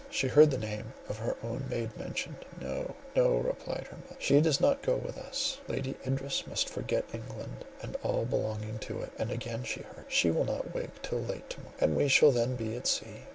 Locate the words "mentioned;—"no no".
1.95-3.35